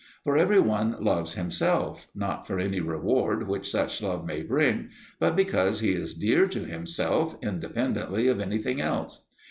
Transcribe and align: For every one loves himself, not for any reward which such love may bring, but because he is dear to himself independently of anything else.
For 0.23 0.35
every 0.35 0.59
one 0.59 0.95
loves 0.99 1.35
himself, 1.35 2.07
not 2.15 2.47
for 2.47 2.57
any 2.59 2.79
reward 2.79 3.47
which 3.47 3.69
such 3.69 4.01
love 4.01 4.25
may 4.25 4.41
bring, 4.41 4.89
but 5.19 5.35
because 5.35 5.79
he 5.81 5.91
is 5.91 6.15
dear 6.15 6.47
to 6.47 6.61
himself 6.65 7.37
independently 7.43 8.25
of 8.25 8.39
anything 8.39 8.81
else. 8.81 9.27